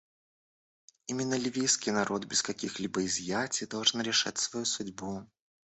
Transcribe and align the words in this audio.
Именно 1.05 1.35
ливийский 1.37 1.91
народ, 1.91 2.25
без 2.25 2.41
каких-либо 2.41 3.05
изъятий, 3.05 3.67
должен 3.67 4.01
решать 4.01 4.39
свою 4.39 4.65
судьбу. 4.65 5.27